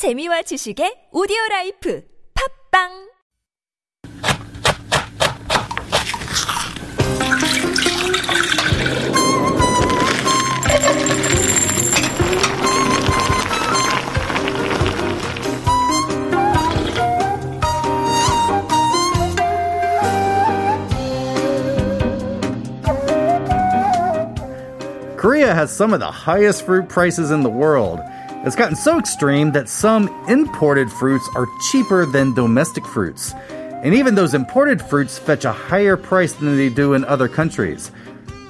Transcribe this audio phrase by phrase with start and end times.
[0.00, 2.02] 재미와 지식의 오디오 라이프
[2.72, 3.10] 팝빵
[25.18, 28.00] Korea has some of the highest fruit prices in the world.
[28.42, 33.34] It's gotten so extreme that some imported fruits are cheaper than domestic fruits.
[33.50, 37.92] And even those imported fruits fetch a higher price than they do in other countries.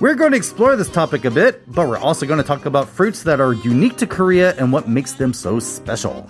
[0.01, 2.89] We're going to explore this topic a bit, but we're also going to talk about
[2.89, 6.25] fruits that are unique to Korea and what makes them so special.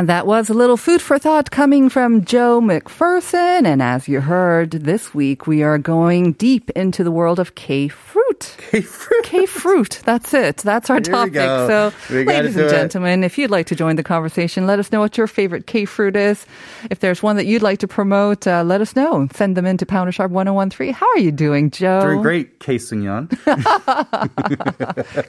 [0.00, 3.66] And that was a little food for thought coming from Joe McPherson.
[3.66, 7.88] And as you heard, this week we are going deep into the world of K
[7.88, 8.56] fruit.
[8.56, 9.24] K fruit.
[9.24, 10.00] K fruit.
[10.06, 10.56] That's it.
[10.58, 11.68] That's our There we topic.
[11.68, 12.70] So, We ladies and it.
[12.70, 15.84] gentlemen, if you'd like to join the conversation, let us know what your favorite K
[15.84, 16.46] fruit is.
[16.90, 19.28] If there's one that you'd like to promote, uh, let us know.
[19.34, 20.94] Send them in to Pounder Sharp 1013.
[20.94, 22.00] How are you doing, Joe?
[22.00, 23.28] Doing great, K Sung-yeon.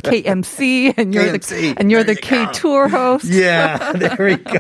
[0.08, 1.50] KMC, and you're KMC.
[1.50, 2.52] the and you're There the you K go.
[2.54, 3.26] tour host.
[3.26, 4.60] yeah, there we go.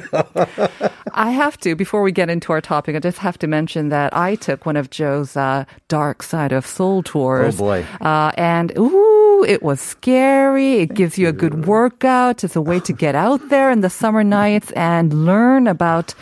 [1.13, 4.15] I have to, before we get into our topic, I just have to mention that
[4.15, 7.55] I took one of Joe's uh, Dark Side of Seoul tours.
[7.55, 7.85] Oh, boy.
[7.99, 10.75] Uh, and ooh, it was scary.
[10.79, 12.43] It gives you a good workout.
[12.43, 16.13] It's a way to get out there in the summer nights and learn about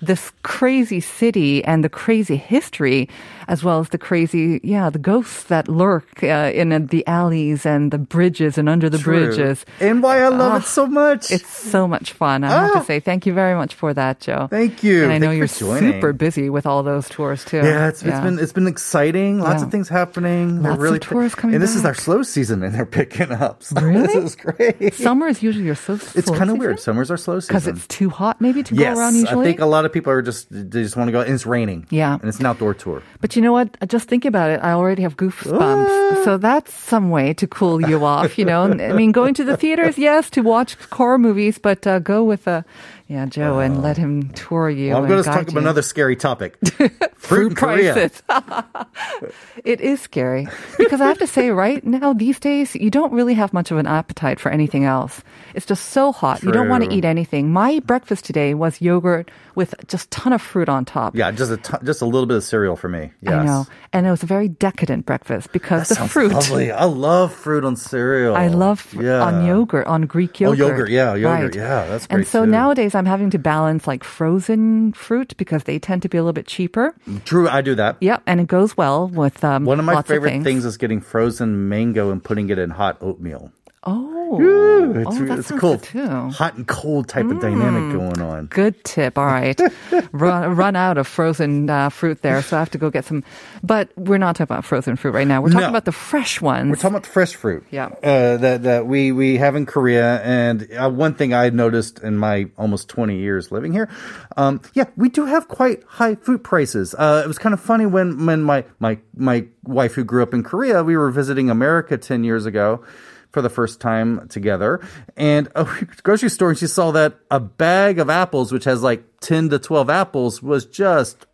[0.00, 3.08] this crazy city and the crazy history,
[3.48, 7.66] as well as the crazy, yeah, the ghosts that lurk uh, in uh, the alleys
[7.66, 9.26] and the bridges and under the True.
[9.26, 9.66] bridges.
[9.80, 11.30] And why I love Ah, it so much.
[11.32, 12.44] It's so much fun.
[12.44, 12.78] I have Ah.
[12.78, 14.48] to say thank you very much for that, Joe.
[14.50, 15.04] Thank you.
[15.04, 17.58] And I know Thank you you're super busy with all those tours too.
[17.58, 19.40] Yeah, it's, it's been it's been exciting.
[19.40, 19.66] Lots Yeah.
[19.66, 20.62] of things happening.
[20.62, 23.62] Lots of really tourists coming And this is our slow season, and they're picking up.
[23.62, 24.06] So Really?
[24.06, 24.94] this is great.
[24.94, 25.94] Summer is usually your so.
[26.14, 26.80] it's kind of weird.
[26.80, 28.94] Summers are slow season because it's too hot, maybe to yes.
[28.94, 29.40] go around usually.
[29.40, 31.20] I think a lot of people are just they just want to go.
[31.20, 31.86] And it's raining.
[31.90, 32.14] Yeah.
[32.14, 33.02] and it's an outdoor tour.
[33.20, 33.76] But you know what?
[33.88, 34.60] Just think about it.
[34.62, 36.24] I already have goosebumps.
[36.24, 38.62] So that's some way to cool you off, you know?
[38.70, 42.46] I mean, going to the theaters, yes, to watch horror movies, but uh, go with
[42.46, 42.64] a,
[43.08, 44.90] yeah, Joe, and let him tour you.
[44.92, 46.56] Well, I'm going to talk about another scary topic:
[47.16, 48.22] fruit prices.
[49.64, 50.46] it is scary
[50.78, 53.78] because I have to say, right now these days, you don't really have much of
[53.78, 55.22] an appetite for anything else.
[55.54, 56.42] It's just so hot.
[56.42, 57.52] You don't want to eat anything.
[57.52, 61.16] My breakfast today was yogurt with just ton of fruit on top.
[61.16, 63.10] Yeah, just a t- just a little bit of cereal for me.
[63.22, 63.32] Yes.
[63.32, 66.32] I know, and it was a very decadent breakfast because That the fruit.
[66.32, 66.70] lovely.
[66.70, 68.36] I love fruit on cereal.
[68.36, 69.22] I love fr- yeah.
[69.24, 70.60] on yogurt, on Greek yogurt.
[70.60, 70.90] Oh, yogurt.
[70.90, 71.64] yogurt, yeah, yogurt, Right.
[71.64, 72.18] yeah, that's great.
[72.18, 72.50] And so too.
[72.50, 76.32] nowadays I'm having to balance like frozen fruit because they tend to be a little
[76.34, 76.94] bit cheaper.
[77.24, 77.96] True, I do that.
[78.00, 80.44] Yep, and it goes well with um, One of my favorite things.
[80.44, 83.52] things is getting frozen mango and putting it in hot oatmeal.
[83.90, 85.78] Oh, It's, oh, it's cool.
[85.78, 85.98] too.
[85.98, 86.32] Mm.
[86.34, 88.46] Hot and cold type of dynamic going on.
[88.46, 89.16] Good tip.
[89.16, 89.58] All right,
[90.12, 93.24] run, run out of frozen uh, fruit there, so I have to go get some.
[93.62, 95.40] But we're not talking about frozen fruit right now.
[95.40, 95.68] We're talking No.
[95.70, 96.68] about the fresh ones.
[96.68, 97.64] We're talking about the fresh fruit.
[97.70, 97.86] Yeah.
[98.02, 102.18] Uh, that that we we have in Korea, and uh, one thing I noticed in
[102.18, 103.88] my almost 20 years living here,
[104.36, 106.94] um, yeah, we do have quite high food prices.
[106.94, 110.34] Uh, it was kind of funny when when my my my wife who grew up
[110.34, 112.84] in Korea, we were visiting America 10 years ago.
[113.30, 114.80] For the first time together,
[115.16, 115.64] and a
[116.02, 119.58] grocery store, and she saw that a bag of apples, which has like ten to
[119.58, 121.26] twelve apples, was just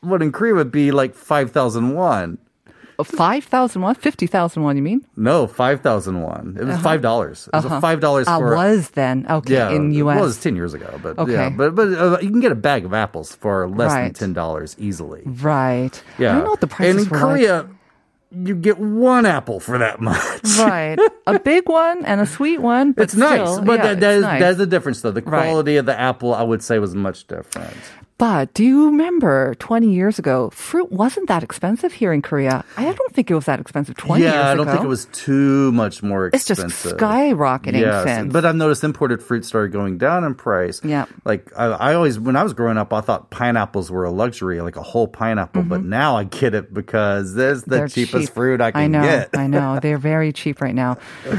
[0.00, 2.38] what in Korea would be like five thousand won.
[2.98, 3.94] Uh, 5,000 won?
[3.94, 5.00] 50,000 won, You mean?
[5.16, 6.56] No, 5,000 won.
[6.60, 6.82] It was uh-huh.
[6.84, 7.48] five dollars.
[7.52, 7.80] It was a uh-huh.
[7.80, 8.54] five dollars I for.
[8.54, 10.14] was then okay yeah, in U.S.
[10.14, 11.32] Well, it was ten years ago, but Okay.
[11.32, 14.04] yeah, but but uh, you can get a bag of apples for less Right.
[14.04, 15.22] than ten dollars easily.
[15.26, 16.02] right.
[16.18, 17.66] Yeah, I don't know what the prices and in were like.
[18.34, 20.42] You get one apple for that much.
[20.58, 22.92] Right, a big one and a sweet one.
[22.92, 24.40] But It's nice, but yeah, that, that is nice.
[24.40, 25.10] that's the difference though.
[25.10, 25.44] The Right.
[25.44, 27.76] quality of the apple, I would say, was much different.
[28.22, 32.64] But do you remember 20 years ago, fruit wasn't that expensive here in Korea?
[32.76, 34.40] I don't think it was that expensive 20 years ago.
[34.40, 36.66] yeah, I don't think it was too much more expensive.
[36.68, 38.32] It's just skyrocketing Yes, since.
[38.32, 40.80] but I've noticed imported fruit started going down in price.
[40.84, 41.06] Yeah.
[41.24, 44.60] like I, I always when I was growing up, I thought pineapples were a luxury,
[44.60, 45.64] like a whole pineapple.
[45.64, 47.76] But now I get it because there's the Mm-hmm.
[47.80, 48.34] They're cheapest cheap.
[48.34, 49.30] fruit I can I know, get.
[49.36, 49.80] I know.
[49.80, 50.96] They're very cheap right now.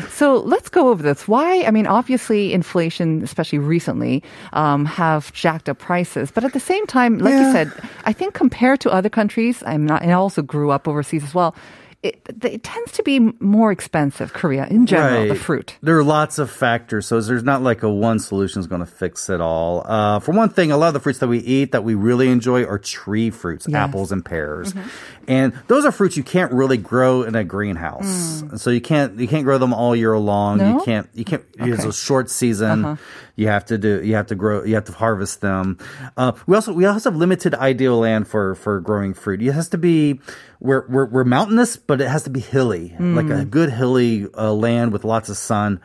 [0.09, 1.29] So let's go over this.
[1.29, 1.63] Why?
[1.63, 4.21] I mean, obviously, inflation, especially recently,
[4.51, 6.29] um, have jacked up prices.
[6.29, 7.71] But at the same time, like you said,
[8.05, 11.33] I think compared to other countries, I'm not, and I also grew up overseas as
[11.33, 11.55] well.
[12.03, 14.33] It, it tends to be more expensive.
[14.33, 15.77] Korea in general, the fruit.
[15.81, 18.85] There are lots of factors, so there's not like a one solution is going to
[18.85, 19.83] fix it all.
[19.85, 22.27] Uh, for one thing, a lot of the fruits that we eat that we really
[22.29, 23.75] enjoy are tree fruits, Yes.
[23.77, 24.89] apples and pears, Mm-hmm.
[25.29, 28.43] and those are fruits you can't really grow in a greenhouse.
[28.57, 30.59] So you can't you can't grow them all year long.
[30.59, 30.85] You Mm.
[30.85, 31.43] Can't you can't.
[31.53, 31.71] It's Okay.
[31.73, 31.89] Uh-huh.
[31.89, 32.97] a short season.
[33.35, 35.77] You have to do you have to grow you have to harvest them.
[36.17, 39.41] Uh, we also we also have limited ideal land for for growing fruit.
[39.41, 40.19] It has to be
[40.63, 43.41] we're we're, we're mountainous, but it has to be hilly, like Mm.
[43.41, 45.79] a good hilly uh, land with lots of sun.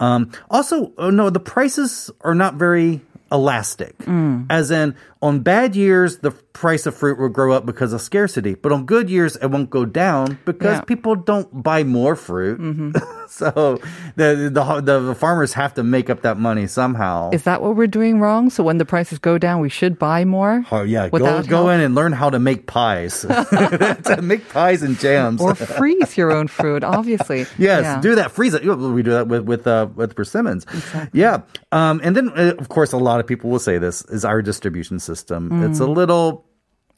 [0.00, 3.00] Um, also, oh, no, the prices are not very
[3.32, 3.96] elastic.
[3.98, 4.46] Mm.
[4.50, 8.54] As in, on bad years, the price of fruit will grow up because of scarcity,
[8.54, 10.80] but on good years, it won't go down because Yeah.
[10.82, 12.60] people don't buy more fruit.
[12.60, 12.92] Mm-hmm.
[13.28, 13.78] so
[14.14, 17.30] the, the the farmers have to make up that money somehow.
[17.32, 18.48] Is that what we're doing wrong?
[18.50, 20.64] So when the prices go down, we should buy more?
[20.70, 21.70] Oh yeah, go go help?
[21.70, 23.20] in and learn how to make pies.
[24.04, 25.40] to make pies and jams.
[25.40, 27.46] Or freeze your own fruit, obviously.
[27.58, 28.00] Yes, Yeah.
[28.00, 28.30] do that.
[28.32, 28.62] Freeze it.
[28.64, 30.64] We do that with with uh, with persimmons.
[31.12, 34.24] Yeah, um, and then uh, of course a lot of people will say this is
[34.24, 35.64] our distribution system.
[35.64, 36.44] It's a little.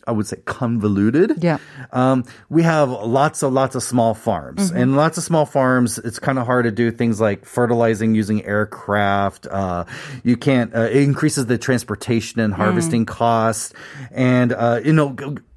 [0.07, 1.31] I would say convoluted.
[1.31, 1.43] Mm.
[1.45, 1.59] Yeah.
[1.93, 4.79] Um, we have lots of lots of small farms, Mm-hmm.
[4.81, 5.99] and lots of small farms.
[5.99, 9.47] It's kind of hard to do things like fertilizing using aircraft.
[9.47, 9.85] Uh,
[10.25, 10.75] you can't.
[10.75, 13.09] Uh, it increases the transportation and harvesting Mm.
[13.09, 13.75] costs,
[14.11, 15.15] and uh, you know.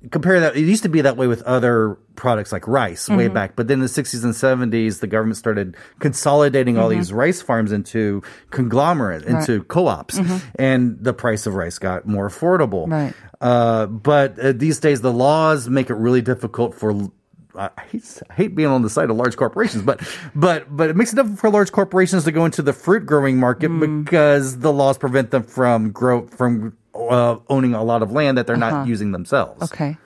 [0.10, 0.56] Compare that.
[0.56, 3.34] It used to be that way with other products like rice way Mm-hmm.
[3.36, 7.42] back, but then in the 60s and 70s, the government started consolidating all these rice
[7.42, 10.20] farms into conglomerate, into co-ops,
[10.56, 12.90] and the price of rice got more affordable.
[12.90, 13.14] Right.
[13.40, 17.12] Uh, but uh, these days, the laws make it really difficult for.
[17.54, 20.00] I hate, I hate being on the side of large corporations, but
[20.34, 23.38] but but it makes it difficult for large corporations to go into the fruit growing
[23.38, 28.38] market because the laws prevent them from grow from uh, owning a lot of land
[28.38, 29.72] that they're not using themselves.
[29.72, 29.98] Okay.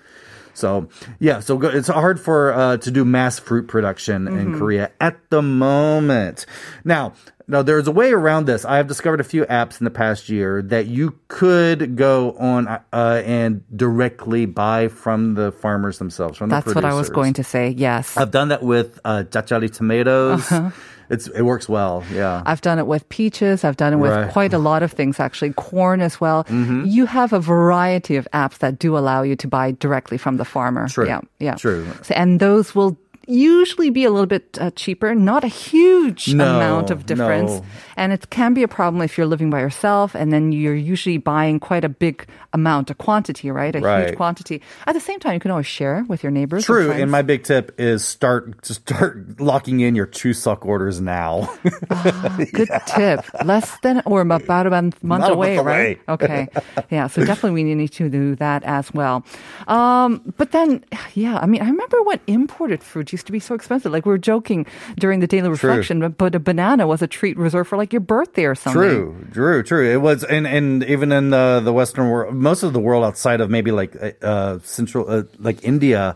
[0.54, 0.88] So
[1.20, 5.18] yeah, so go- it's hard for uh, to do mass fruit production in Korea at
[5.30, 6.46] the moment.
[6.86, 7.14] Now,
[7.48, 8.64] now there's a way around this.
[8.64, 12.68] I have discovered a few apps in the past year that you could go on
[12.68, 16.38] uh, and directly buy from the farmers themselves.
[16.38, 17.70] From That's the what I was going to say.
[17.70, 18.16] Yes.
[18.16, 20.50] I've done that with uh, jachari tomatoes.
[20.52, 20.72] Uh-huh.
[21.10, 22.04] It's it works well.
[22.12, 22.42] Yeah.
[22.46, 23.64] I've done it with peaches.
[23.64, 24.22] I've done it with Right.
[24.24, 24.32] Mm-hmm.
[24.32, 25.54] quite a lot of things, actually.
[25.54, 26.46] Corn as well.
[26.50, 30.46] You have a variety of apps that do allow you to buy directly from the
[30.46, 30.88] farmer.
[30.88, 31.08] True.
[31.08, 31.22] Yeah.
[31.40, 31.56] Yeah.
[31.56, 31.86] True.
[32.04, 36.44] So, and those will usually be a little bit uh, cheaper, not a huge No,
[36.44, 37.52] amount of difference.
[37.52, 37.66] no.
[37.98, 41.18] And it can be a problem if you're living by yourself and then you're usually
[41.18, 43.76] buying quite a big amount, a quantity, right?
[43.76, 44.08] A Right.
[44.08, 44.62] huge quantity.
[44.86, 46.66] At the same time, you can always share with your neighbors.
[46.66, 51.00] True, and my big tip is start to start locking in your two Chuseok orders
[51.00, 51.48] now.
[52.54, 53.24] Good tip.
[53.44, 56.00] Less than or about a month, month away, month right?
[56.10, 56.48] Okay.
[56.90, 57.08] Yeah.
[57.08, 59.24] So definitely we need to do that as well.
[59.68, 60.84] Um, but then,
[61.14, 63.92] yeah, I mean, I remember when imported fruit used to be so expensive.
[63.92, 64.66] Like we were joking
[64.98, 68.02] during the daily reflection, but, but a banana was a treat reserved for like your
[68.02, 68.82] birthday or something.
[68.82, 69.92] True, true, true.
[69.92, 73.42] It was, and and even in the the Western world, most of the world outside
[73.42, 76.16] of maybe like uh, Central, uh, like India,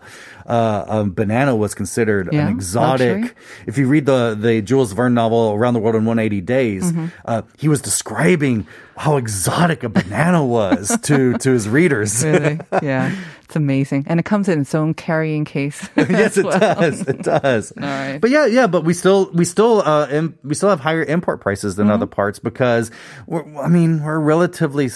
[0.50, 3.22] uh, um, banana was considered Yeah, an exotic.
[3.22, 3.36] luxury.
[3.68, 7.06] If you read the the Jules Verne novel Around the World in 180 Days, Mm-hmm.
[7.25, 8.66] uh, he was describing
[8.98, 12.24] how exotic a banana was to to his readers.
[12.25, 12.60] Really?
[12.81, 13.16] Yeah.
[13.44, 14.04] It's amazing.
[14.07, 15.81] And it comes in its own carrying case.
[15.98, 16.60] yes, it well.
[16.60, 17.02] does.
[17.02, 17.72] It does.
[17.72, 18.19] All right.
[18.22, 18.68] But yeah, yeah.
[18.68, 21.94] But we still, we still, uh, im- we still have higher import prices than Mm-hmm.
[21.95, 22.92] other parts because,
[23.25, 24.88] we're, I mean, we're a relatively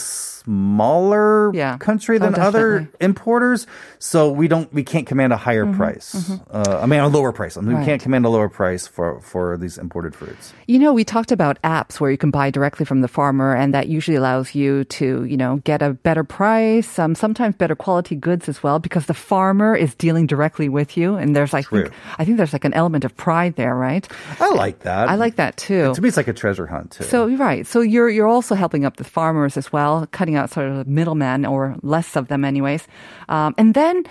[0.46, 1.78] smaller Yeah.
[1.78, 3.66] country Oh, than other importers,
[4.00, 6.14] so we don't, we can't command a higher price.
[6.52, 7.58] Uh, I mean, a lower price.
[7.58, 7.84] I mean, we Mm-hmm.
[7.86, 10.54] Can't command a lower price for for these imported fruits.
[10.68, 13.74] You know, we talked about apps where you can buy directly from the farmer, and
[13.74, 18.16] that usually allows you to, you know, get a better price, um, sometimes better quality
[18.16, 21.16] goods as well, because the farmer is dealing directly with you.
[21.16, 21.84] And there's, I True.
[21.84, 24.08] think, I think there's like an element of pride there, right?
[24.40, 25.10] I like that.
[25.10, 25.94] I like that too.
[25.94, 27.04] To me, it's like a treasure hunt too.
[27.04, 27.68] So you're right.
[27.68, 30.86] So you're you're also helping up the farmers as well, cutting out sort of the
[30.92, 32.88] middlemen or less of them, anyways.
[33.30, 34.04] Um, and then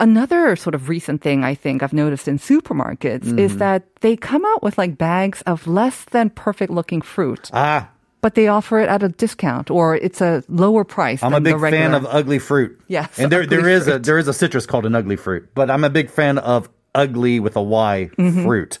[0.00, 3.58] another sort of recent thing I think I've noticed in supermarkets is Mm-hmm.
[3.58, 7.88] that they come out with like bags of less than perfect looking fruit, ah,
[8.20, 11.22] but they offer it at a discount or it's a lower price.
[11.22, 12.78] I'm a big fan of ugly fruit.
[12.88, 15.70] Yes, and there there is a there is a citrus called an ugly fruit, but
[15.70, 18.78] I'm a big fan of ugly with a Y fruit.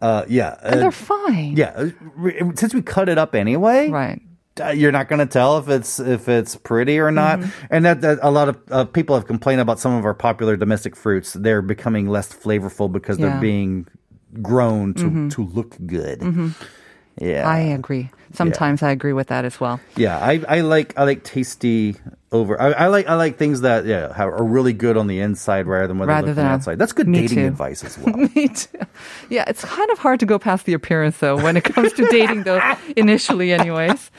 [0.00, 0.66] Uh, yeah, Mm-hmm.
[0.66, 1.56] and uh, they're fine.
[1.56, 1.70] yeah.
[1.74, 4.22] uh, Since we cut it up anyway, Right.
[4.60, 7.66] Uh, You're not going to tell if it's if it's pretty or not, Mm-hmm.
[7.70, 10.56] and that, that a lot of uh, people have complained about some of our popular
[10.56, 11.32] domestic fruits.
[11.34, 13.26] They're becoming less flavorful because Yeah.
[13.26, 13.32] Mm-hmm.
[13.34, 13.86] they're being
[14.42, 16.20] grown to to look good.
[17.20, 17.48] Yeah.
[17.48, 18.10] I agree.
[18.32, 19.80] Sometimes I agree with that as well.
[19.96, 21.96] Yeah, I, I like I like tasty
[22.30, 22.60] over.
[22.60, 25.66] I, I like I like things that yeah have, are really good on the inside
[25.66, 26.78] rather than Rather than- the outside.
[26.78, 27.46] That's good dating too.
[27.46, 28.14] advice as well.
[28.34, 28.78] Me too.
[29.30, 32.06] Yeah, it's kind of hard to go past the appearance though when it comes to
[32.10, 32.60] dating though
[32.96, 34.10] initially anyways.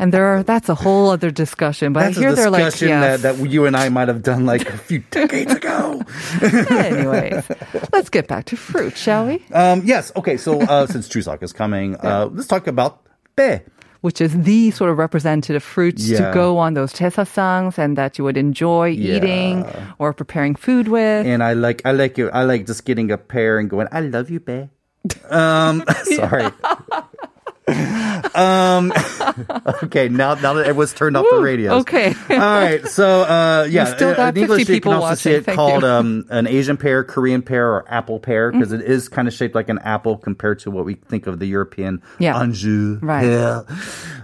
[0.00, 1.92] And there are that's a whole other discussion.
[1.92, 4.46] But that's I hear they're like yeah, that, that you and I might have done
[4.46, 6.02] like a few decades ago.
[6.42, 7.44] Anyways,
[7.92, 9.44] let's get back to fruit, shall we?
[9.52, 10.10] Um, yes.
[10.16, 10.38] Okay.
[10.38, 13.04] So uh, since Chuseok is coming, uh, let's talk about
[13.36, 13.62] bae
[14.00, 16.16] which is the sort of representative fruits yeah.
[16.16, 19.16] to go on those jesasangs and that you would enjoy yeah.
[19.16, 19.66] eating
[19.98, 21.26] or preparing food with.
[21.26, 22.30] And I like I like it.
[22.32, 24.70] I like just getting a pear and going, I love you, bae.
[25.28, 26.48] um, sorry
[28.34, 28.92] um,
[29.84, 30.08] okay.
[30.08, 31.74] Now, now that everyone's turned off the radio.
[31.80, 32.14] okay.
[32.30, 32.86] All right.
[32.86, 33.94] So, uh, yeah.
[33.94, 35.40] still uh, got in English, 50 you can people also see watching.
[35.40, 39.08] it Thank called um, an Asian pear, Korean pear, or apple pear because it is
[39.08, 42.38] kind of shaped like an apple compared to what we think of the European Yeah.
[42.40, 43.22] anjou Right.
[43.22, 43.64] pear.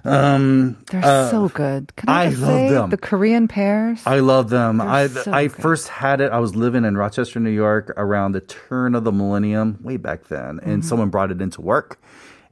[0.05, 1.95] Um, They're uh, so good.
[1.97, 2.91] Can I, I just love say them.
[2.91, 4.01] the Korean pears?
[4.07, 4.81] I love them.
[4.81, 5.57] I so I good.
[5.63, 6.31] first had it.
[6.33, 10.29] I was living in Rochester, New York, around the turn of the millennium, way back
[10.29, 10.81] then, and Mm-hmm.
[10.83, 11.99] someone brought it into work.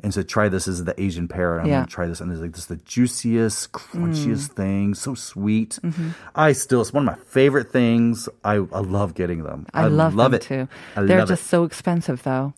[0.02, 0.66] And said, try this.
[0.66, 1.60] This is the Asian pear.
[1.60, 1.72] I'm Yeah.
[1.72, 1.76] Mm.
[1.78, 2.20] gonna try this.
[2.20, 4.94] And it's like this is the juiciest, crunchiest thing.
[4.94, 5.78] So sweet.
[5.82, 6.10] Mm-hmm.
[6.34, 8.28] I still, it's one of my favorite things.
[8.44, 9.66] I, I love getting them.
[9.72, 10.42] I, love, them it.
[10.42, 10.54] too.
[10.96, 11.08] I love it.
[11.08, 11.48] They're love just it.
[11.48, 12.52] so expensive, though.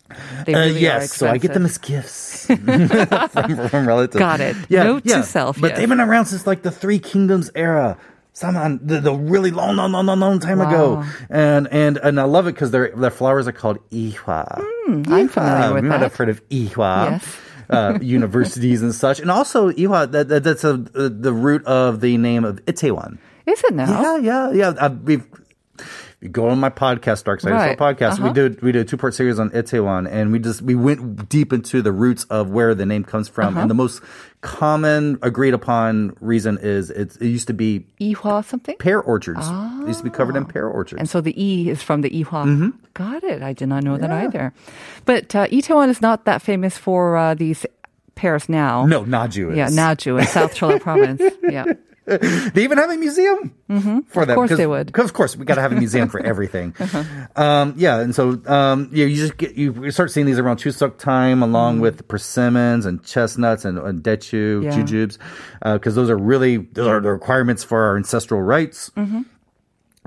[0.45, 2.47] They Uh, really are yes, so I get them as gifts
[3.31, 4.19] from, from relatives.
[4.19, 4.57] Got it.
[4.69, 5.79] Yeah, Note to self, But yes.
[5.79, 7.97] they've been around since like the Three Kingdoms era.
[8.37, 12.25] Someone the, the really long, long, long, long, long time ago, and and and I
[12.25, 14.63] love it because their their flowers are called ihua.
[15.09, 17.13] I'm familiar with you might have heard of ihua.
[17.13, 17.37] Yes.
[17.71, 20.07] Uh, universities and such, and also Iwa.
[20.07, 23.17] That, that that's a, uh, the root of the name of Itaewon.
[23.47, 24.03] Is it now?
[24.03, 24.69] Yeah, yeah, yeah.
[24.69, 25.27] Uh, we've
[26.27, 27.79] you go on my podcast, Dark Side Right.
[27.79, 28.19] podcast.
[28.19, 28.33] We Uh-huh.
[28.33, 31.53] did we did a two part series on Itaewon, and we just we went deep
[31.53, 33.55] into the roots of where the name comes from.
[33.55, 33.61] Uh-huh.
[33.63, 34.03] And the most
[34.43, 38.77] common agreed upon reason is it's, it used to be Ihua something?
[38.79, 39.47] pear orchards.
[39.49, 40.99] It used to be covered in pear orchards.
[40.99, 41.01] Ah.
[41.01, 42.73] And so the E is from the Ihua.
[42.95, 43.43] Got it.
[43.43, 44.53] I did not know that either.
[45.05, 47.67] But uh, Itaewon is not that famous for uh, these
[48.15, 48.87] pears now.
[48.87, 49.57] no, Naju is.
[49.57, 51.23] Yeah, Naju in South Cholla Province.
[51.43, 51.65] Yeah.
[52.55, 54.33] They even have a museum for that.
[54.33, 54.35] Mm-hmm.
[54.35, 54.77] course they would.
[54.77, 54.85] Uh-huh.
[54.85, 56.75] Because of course we got to have a museum for everything.
[57.35, 60.99] um, yeah, and so um, yeah, you just get you start seeing these around Chuseok
[60.99, 64.63] time, along with persimmons and chestnuts and, and dechu, Mm-hmm.
[64.65, 64.73] Yeah.
[64.79, 65.19] jujubes,
[65.75, 68.91] because those are really those are the requirements for our ancestral rites.
[68.97, 69.23] Mm-hmm.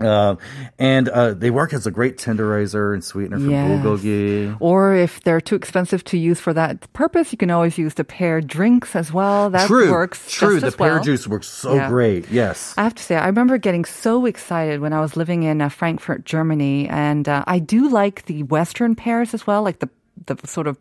[0.01, 0.35] Uh,
[0.77, 3.83] and uh, they work as a great tenderizer and sweetener for Yes.
[3.85, 4.57] bulgogi.
[4.59, 8.03] Or if they're too expensive to use for that purpose, you can always use the
[8.03, 9.49] pear drinks as well.
[9.49, 10.59] That true, works true.
[10.59, 11.03] the pear well.
[11.03, 11.89] juice works so Yeah.
[11.89, 12.29] great.
[12.31, 12.73] Yes.
[12.77, 15.69] I have to say, I remember getting so excited when I was living in uh,
[15.69, 19.89] Frankfurt, Germany, and uh, I do like the Western pears as well, like the
[20.25, 20.77] the sort of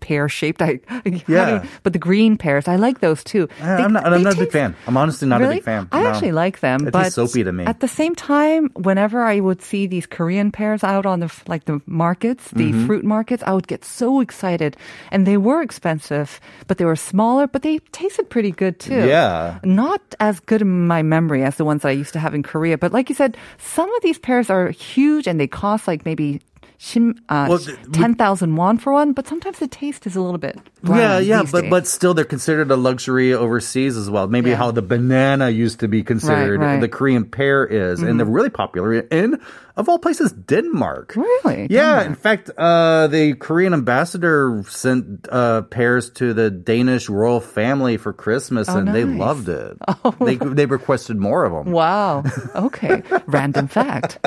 [0.00, 0.62] pear shaped.
[0.62, 0.80] I
[1.28, 1.64] Yeah.
[1.82, 3.48] but the green pears, I like those too.
[3.60, 4.74] They- I'm not, I'm not a big fan.
[4.86, 5.54] I'm honestly not really?
[5.54, 5.88] a big fan.
[5.92, 6.08] I No.
[6.08, 7.64] actually like them, It but soapy to me.
[7.64, 11.64] at the same time, whenever I would see these Korean pears out on the like
[11.66, 12.86] the markets, the Mm-hmm.
[12.86, 14.76] fruit markets, I would get so excited,
[15.12, 19.06] and they were expensive, but they were smaller, but they tasted pretty good too.
[19.06, 19.58] Yeah.
[19.64, 22.42] not as good in my memory as the ones that I used to have in
[22.42, 26.04] Korea, but like you said, some of these pears are huge and they cost like
[26.04, 26.40] maybe.
[26.78, 30.20] Shim, uh, Well, th- ten thousand won for one, but sometimes the taste is a
[30.20, 30.58] little bit.
[30.84, 31.70] Yeah, yeah, but days.
[31.70, 34.28] but still, they're considered a luxury overseas as well.
[34.28, 34.56] Maybe Yeah.
[34.56, 36.72] how the banana used to be considered, right.
[36.72, 36.80] Mm-hmm.
[36.82, 39.40] the Korean pear is, and they're really popular in,
[39.76, 41.14] of all places, Denmark.
[41.16, 41.66] Really?
[41.70, 42.04] Yeah.
[42.04, 42.06] Denmark.
[42.08, 48.12] In fact, uh, the Korean ambassador sent uh, pears to the Danish royal family for
[48.12, 49.76] Christmas, Oh, and they loved it.
[50.20, 51.72] They they requested more of them.
[51.72, 52.22] Wow.
[52.54, 53.02] Okay.
[53.26, 54.18] Random fact.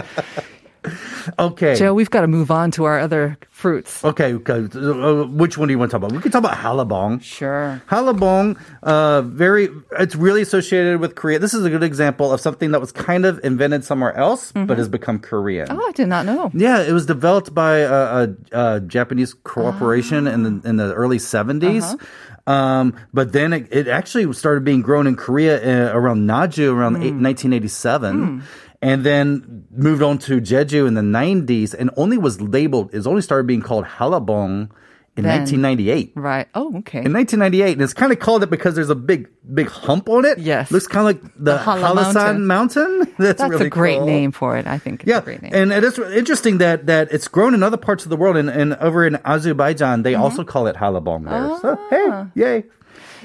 [1.37, 1.75] Okay.
[1.75, 4.03] Joe, we've got to move on to our other fruits.
[4.03, 4.33] Okay.
[4.33, 4.67] okay.
[4.73, 6.15] Uh, which one do you want to talk about?
[6.15, 7.21] We can talk about hallabong.
[7.21, 7.81] Sure.
[7.87, 9.69] Hallabong, uh, very,
[9.99, 11.39] it's really associated with Korea.
[11.39, 14.77] This is a good example of something that was kind of invented somewhere else, but
[14.77, 15.67] has become Korean.
[15.69, 16.51] Oh, I did not know.
[16.53, 21.17] Yeah, it was developed by a, a, a Japanese corporation in the in the early
[21.17, 21.99] 70s.
[22.47, 26.95] Um, but then it, it actually started being grown in Korea uh, around Naju around
[26.97, 28.43] eight, 1987.
[28.81, 33.21] And then moved on to Jeju in the 90s and only was labeled, is only
[33.21, 34.69] started being called hallabong
[35.17, 35.39] in Then.
[35.39, 36.47] 1998 Right.
[36.55, 36.99] Oh, okay.
[37.03, 40.23] in 1998, and it's kind of called it because there's a big, big hump on
[40.23, 40.37] it.
[40.37, 40.71] Yes.
[40.71, 42.99] looks kind of like the, The Hala Hallasan Mountain.
[43.17, 44.05] That's, That's really a great cool.
[44.05, 44.65] name for it.
[44.65, 45.51] I think Yeah, a great name.
[45.53, 48.49] and it is interesting that that it's grown in other parts of the world, and,
[48.49, 50.03] and over in Azerbaijan, Mm-hmm.
[50.03, 51.59] they also call it halabong there.
[51.59, 51.87] So Ah.
[51.89, 52.63] hey, yay!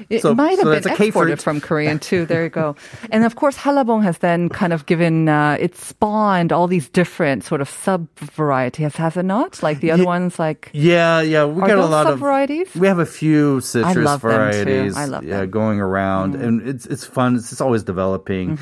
[0.09, 2.25] It So- might have so that's been exported from Korean too.
[2.25, 2.75] There you go.
[3.11, 7.43] and of course, hallabong has then kind of given uh, it spawned all these different
[7.43, 9.61] sort of sub varieties, has it not?
[9.63, 12.75] Like the other Ye- ones, like Yeah, yeah, we got a lot of sub-varieties?
[12.75, 14.37] We have a few citrus love them too.
[14.65, 14.97] varieties.
[14.97, 15.47] I love yeah, them.
[15.47, 15.51] Mm.
[15.51, 17.35] going around, and it's it's fun.
[17.37, 18.57] It's, it's always developing.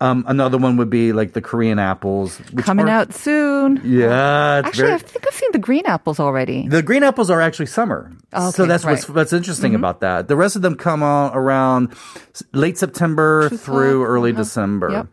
[0.00, 2.60] Um, another one would be like the Korean apples Mm-hmm.
[2.60, 3.80] coming are- out soon.
[3.84, 6.68] Yeah, it's Actually, very- I think I've seen the green apples already.
[6.68, 8.10] The green apples are actually summer.
[8.32, 9.08] Oh, so okay, that's what's right.
[9.08, 9.14] Mm-hmm.
[9.18, 10.28] what's interesting about that.
[10.28, 11.94] The rest of them come out around
[12.52, 14.90] late September through early December.
[14.90, 15.06] Yep.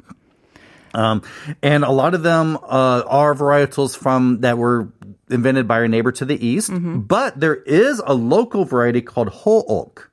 [0.94, 1.22] Um,
[1.62, 4.88] and a lot of them uh, are varietals from that were
[5.30, 6.72] invented by our neighbor to the east.
[6.72, 7.00] Mm-hmm.
[7.02, 10.10] But there is a local variety called hook.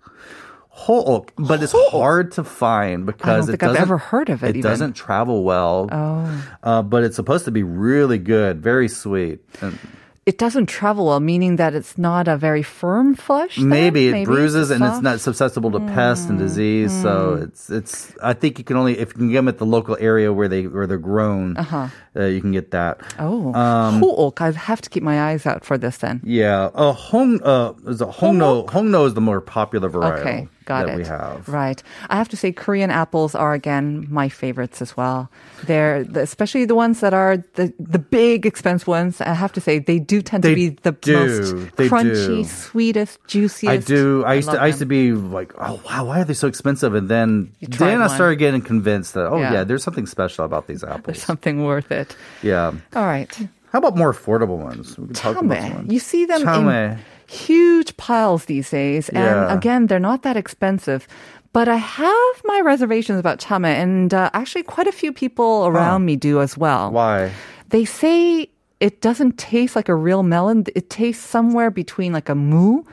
[0.74, 4.48] Hook, but it's hard to find because think it I've doesn't ever heard of it
[4.48, 4.70] It even.
[4.70, 5.88] doesn't travel well.
[5.92, 6.48] Oh.
[6.62, 9.40] Uh, but it's supposed to be really good, very sweet.
[9.60, 9.78] And
[10.24, 13.58] It doesn't travel well, meaning that it's not a very firm flesh.
[13.58, 16.92] Maybe it bruises and it's not susceptible to pests and disease.
[16.92, 17.02] Mm.
[17.02, 18.14] So it's it's.
[18.22, 20.46] I think you can only if you can get them at the local area where
[20.46, 21.56] they where they're grown.
[21.56, 21.88] Uh-huh.
[22.14, 23.00] You can get that.
[23.18, 24.40] Oh, Um, Hook.
[24.40, 26.20] I have to keep my eyes out for this then.
[26.24, 26.68] Yeah.
[26.74, 28.66] Uh, Hong uh is a Hongno.
[28.66, 30.96] Hongno is the more popular variety Okay, got that it.
[30.98, 31.48] we have.
[31.48, 31.82] Right.
[32.10, 35.30] I have to say, Korean apples are again my favorites as well.
[35.64, 39.20] They're the, especially the ones that are the the big expensive ones.
[39.20, 41.16] I have to say, they do tend They to be the do.
[41.16, 42.44] most They crunchy, do.
[42.44, 43.72] sweetest, juiciest.
[43.72, 44.24] I do.
[44.24, 44.60] I used to.
[44.60, 46.94] I used to be like, oh wow, why are they so expensive?
[46.94, 49.52] And then then I started getting convinced that oh Yeah.
[49.52, 51.04] yeah, there's something special about these apples.
[51.16, 52.01] There's something worth it.
[52.42, 52.72] Yeah.
[52.94, 53.32] All right.
[53.72, 54.98] How about more affordable ones?
[54.98, 55.92] We can talk about ones.
[55.92, 56.92] You see them Chame.
[56.92, 59.08] in huge piles these days.
[59.08, 59.54] And Yeah.
[59.54, 61.06] again, they're not that expensive.
[61.54, 66.04] But I have my reservations about chame, and uh, actually, quite a few people around
[66.06, 66.90] me do as well.
[66.90, 67.30] Why?
[67.68, 68.48] They say
[68.80, 70.64] it doesn't taste like a real melon.
[70.74, 72.84] It tastes somewhere between like a moo,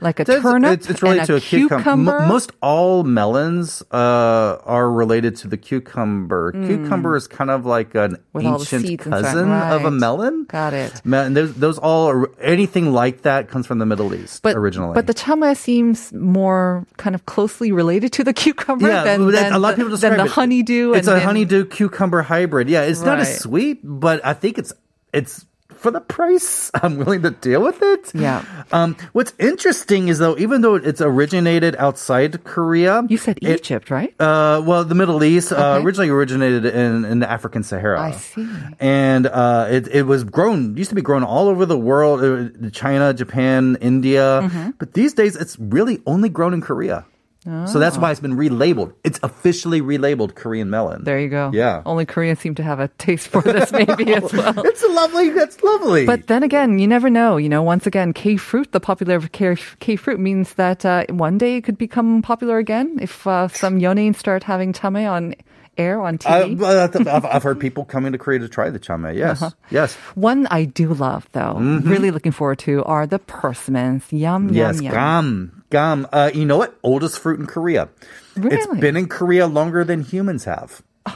[0.00, 1.76] like a turnip, It's, it's related and to a cucumber.
[1.82, 2.18] cucumber.
[2.22, 6.52] M- most all melons uh, are related to the cucumber.
[6.52, 8.58] Cucumber is kind of like an Mm.
[8.58, 10.44] With ancient cousin of a melon.
[10.48, 11.00] Got it.
[11.04, 14.94] And those, those all are, anything like that comes from the Middle East but, originally.
[14.94, 19.52] but the chame seems more kind of closely related to the cucumber yeah, than, than
[19.52, 20.30] a lot of the, people describe the it.
[20.30, 20.92] honeydew.
[20.94, 22.68] It's and a then- honeydew cucumber hybrid.
[22.68, 24.72] Yeah, it's not as sweet, but I think it's
[25.12, 25.46] it's
[25.84, 26.70] for the price.
[26.82, 28.10] I'm willing to deal with it.
[28.14, 28.40] Yeah.
[28.72, 33.90] Um, what's interesting is though, even though it's originated outside Korea, You said it- Egypt,
[33.90, 34.14] right?
[34.18, 38.00] Uh, well, the Middle East uh, originally originated in, in the African Sahara.
[38.00, 38.48] I see.
[38.80, 42.70] And uh, it it was grown used to be grown all over the world, uh,
[42.70, 44.40] China, Japan, India.
[44.42, 44.70] Mm-hmm.
[44.80, 47.04] But these days, it's really only grown in Korea.
[47.44, 48.94] So that's why it's been relabeled.
[49.04, 51.04] It's officially relabeled Korean melon.
[51.04, 51.50] There you go.
[51.52, 51.82] Yeah.
[51.84, 54.64] Only Koreans seem to have a taste for this, maybe as well.
[54.64, 55.28] It's lovely.
[55.28, 56.06] That's lovely.
[56.06, 57.36] But then again, you never know.
[57.36, 61.36] You know, once again, K fruit, the popular K, K fruit means that uh, one
[61.36, 65.34] day it could become popular again if uh, some yonin start having tame on
[65.78, 67.06] air on I, TV.
[67.06, 69.14] have I've heard people coming to Korea to try the chame.
[69.16, 69.50] Yes, Uh-huh.
[69.70, 74.04] yes, One I do love, though, really looking forward to, are the persimmons.
[74.12, 74.54] Yum, Mm-hmm.
[74.56, 74.76] yes.
[74.76, 74.92] yum, yum.
[74.92, 76.06] Gam, gam.
[76.12, 76.78] Uh, you know what?
[76.82, 77.88] Oldest fruit in Korea.
[78.36, 78.56] Really?
[78.56, 80.82] It's been in Korea longer than humans have.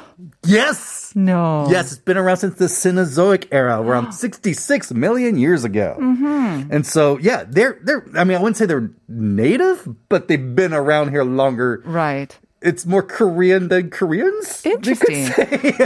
[0.47, 1.13] Yes.
[1.15, 1.69] No.
[1.71, 5.97] Yes, it's been around since the Cenozoic era, around 66 million years ago.
[6.01, 6.73] Mm-hmm.
[6.73, 8.05] And so, yeah, they're they're.
[8.17, 11.83] I mean, I wouldn't say they're native, but they've been around here longer.
[11.85, 12.37] Right.
[12.61, 14.67] It's more Korean than Koreans.
[14.67, 15.31] Interesting.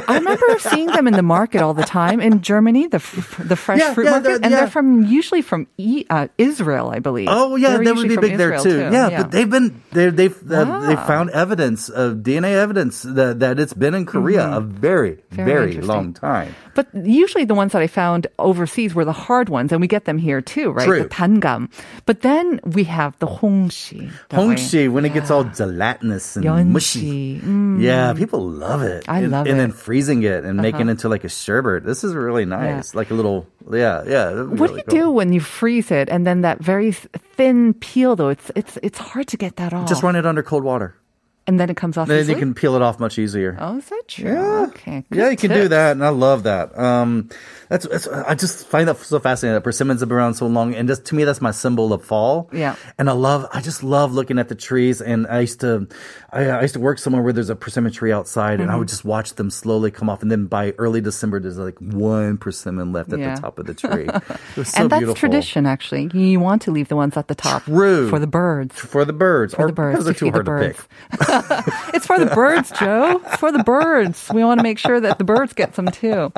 [0.08, 3.56] I remember seeing them in the market all the time in Germany, the f- the
[3.56, 4.56] fresh Yeah, fruit yeah, market, they're- and yeah.
[4.61, 7.28] they're from usually from e- uh, Israel, I believe.
[7.30, 8.88] Oh yeah, They're would be big there Israel, too.
[8.96, 11.06] Yeah, but they've been they they've uh, they Wow.
[11.06, 15.85] found evidence of DNA evidence that, that it's been in Korea a very Very very,
[15.85, 16.54] long time.
[16.74, 20.06] But usually the ones that I found overseas were the hard ones, and we get
[20.06, 20.87] them here too, right?
[20.88, 21.02] True.
[21.04, 21.68] The tangam.
[22.08, 24.08] But then we have the hongshi.
[24.30, 27.40] Hongshi when it gets all gelatinous and mushy.
[27.40, 27.83] Yeonshi.
[27.83, 29.05] Yeah, people love it.
[29.09, 29.53] I and, love and it.
[29.53, 29.61] Uh-huh.
[29.61, 31.85] then freezing it and making it into like a sherbet.
[31.85, 32.94] This is really nice.
[32.94, 34.42] Like a little yeah, yeah.
[34.42, 38.16] What really do you do when you freeze it and then that very thin peel
[38.16, 38.29] though?
[38.29, 39.88] It's it's it's hard to get that off.
[39.88, 40.94] Just run it under cold water.
[41.46, 42.09] And then it comes off.
[42.09, 42.35] Then easily?
[42.35, 43.57] you can peel it off much easier.
[43.61, 44.33] Oh, is that true?
[44.33, 44.66] Yeah.
[44.68, 45.05] Okay.
[45.11, 46.76] yeah, you good can do that, and I love that.
[46.78, 47.28] Um,
[47.68, 50.74] that's, that's I just find that so fascinating that persimmons have been around so long,
[50.74, 52.48] and just to me, that's my symbol of fall.
[52.52, 52.76] Yeah.
[52.98, 55.00] and I love, I just love looking at the trees.
[55.00, 55.88] And I used to,
[56.33, 58.78] I, I used to work somewhere where there's a persimmon tree outside, and I Mm-hmm.
[58.81, 62.37] would just watch them slowly come off, and then by early December, there's like one
[62.38, 63.35] persimmon left at Yeah.
[63.35, 64.09] the top of the tree.
[64.55, 65.14] So and that's beautiful.
[65.14, 66.11] tradition, actually.
[66.12, 68.11] You want to leave the ones at the top True.
[68.11, 68.78] for the birds.
[68.78, 70.74] for the birds, For or the birds, because they're to too hard the to
[71.18, 71.31] pick.
[71.94, 73.20] it's for the birds, Joe.
[73.26, 74.30] It's for the birds.
[74.32, 76.32] We want to make sure that the birds get some too.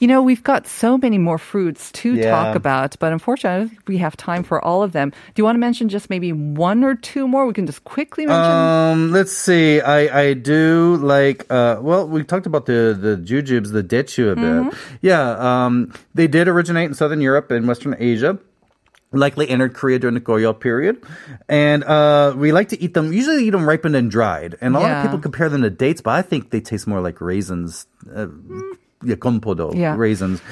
[0.00, 2.30] You know, we've got so many more fruits to Yeah.
[2.30, 5.10] talk about, but unfortunately, we have time for all of them.
[5.10, 7.46] Do you want to mention just maybe one or two more?
[7.48, 8.52] We can just quickly mention.
[8.52, 9.80] Um, let's see.
[9.80, 11.46] I I do like.
[11.50, 14.44] Uh, well, we talked about the the jujubes, the dechu a bit.
[14.44, 14.96] Mm-hmm.
[15.02, 15.30] Yeah.
[15.66, 18.38] Um, they did originate in Southern Europe and Western Asia.
[19.10, 21.02] Likely entered Korea during the Goryeo period,
[21.48, 23.10] and uh, we like to eat them.
[23.10, 26.02] Usually, eat them ripened and dried, and a lot of people compare them to dates,
[26.02, 27.86] but I think they taste more like raisins.
[28.14, 28.26] Uh,
[29.02, 29.94] yeah, gonpodo Yeah.
[29.96, 30.42] raisins.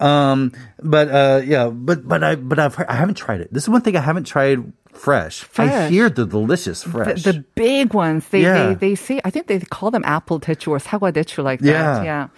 [0.00, 0.50] Um,
[0.82, 3.52] but uh, yeah, but but I but I've heard, I haven't tried it.
[3.54, 5.44] This is one thing I haven't tried fresh.
[5.44, 5.90] I Fresh.
[5.90, 7.22] hear the delicious fresh.
[7.22, 8.68] the big ones, they, Yeah.
[8.68, 11.72] they, they say, I think they call them apple techu or sawa techu like Yeah.
[12.00, 12.04] that.
[12.04, 12.28] Yeah.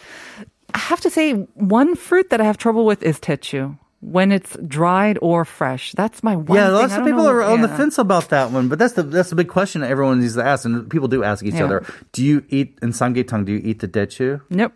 [0.75, 3.79] I have to say, one fruit that I have trouble with is techu.
[4.03, 6.59] When it's dried or fresh, that's my one.
[6.59, 9.05] yeah, lots of people know- are on the fence about that one, but that's the
[9.07, 11.67] that's the big question that everyone needs to ask, and people do ask each Yeah.
[11.71, 11.87] other.
[12.11, 13.47] Do you eat in samgyetang?
[13.47, 14.41] Do you eat the dechu?
[14.51, 14.73] Nope.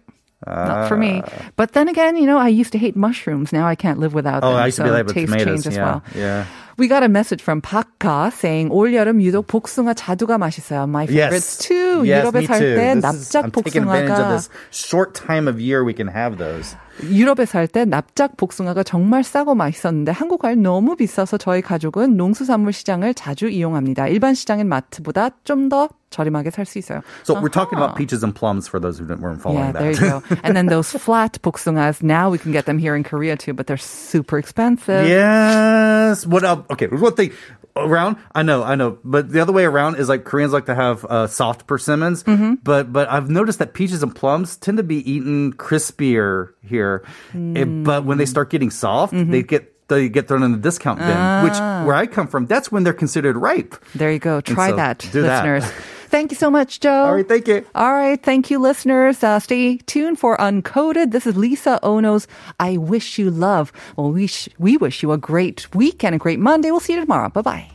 [0.47, 1.23] Not for me.
[1.27, 1.31] Ah.
[1.57, 3.51] But then again, you know, I used to hate mushrooms.
[3.53, 4.63] Now I can't live without Oh, them.
[4.63, 5.65] I used to be so like with taste tomatoes.
[5.65, 6.03] change as yeah, well.
[6.15, 6.45] yeah.
[6.79, 10.83] We got a message from 박가 saying 올여름 유독 복숭아 자두가 맛있어요.
[10.83, 12.05] My favorites too.
[12.05, 12.77] Yes, 유럽에 살 too.
[12.77, 15.95] 때 This is- 납작 I'm taking advantage of 복숭아가 this short time of year we
[15.97, 16.77] can have those.
[17.03, 22.75] 유럽에 살 때 납작 복숭아가 정말 싸고 맛있었는데 한국 과일 너무 비싸서 저희 가족은 농수산물
[22.75, 24.09] 시장을 자주 이용합니다.
[24.09, 27.02] 일반 시장인 마트보다 좀더 저렴하게 살 수 있어요.
[27.24, 29.80] So we're talking about peaches and plums for those who didn't- weren't following Yeah, that.
[29.80, 30.24] there you go.
[30.44, 33.68] And then those flat 복숭아s, now we can get them here in Korea too, but
[33.68, 35.08] they're super expensive.
[35.08, 36.26] Yes.
[36.28, 36.70] What up?
[36.72, 36.88] Okay.
[36.88, 37.32] One thing
[37.78, 38.18] around.
[38.36, 38.64] I know.
[38.64, 38.98] I know.
[39.06, 42.24] But the other way around is like Koreans like to have uh, soft persimmons.
[42.28, 42.56] Mm-hmm.
[42.64, 47.04] But but I've noticed that peaches and plums tend to be eaten crispier here.
[47.32, 47.56] Mm.
[47.58, 49.32] It- but when they start getting soft, Mm-hmm.
[49.32, 51.16] they get they get thrown in the discount bin.
[51.44, 51.84] Which Ah.
[51.84, 53.76] where I come from, that's when they're considered ripe.
[53.96, 54.40] There you go.
[54.40, 55.44] Try so that, do that.
[56.09, 57.05] Thank you so much, Joe.
[57.05, 57.29] All right.
[57.29, 57.67] Thank you.
[57.75, 58.23] All right.
[58.23, 59.23] Thank you, listeners.
[59.23, 61.11] Uh, stay tuned for Uncoded.
[61.13, 62.27] This is Lisa Ono's
[62.61, 63.73] I Wish You Love.
[63.97, 66.71] Well, we, sh- we wish you a great week and a great Monday.
[66.71, 67.29] We'll see you tomorrow.
[67.29, 67.71] Bye bye.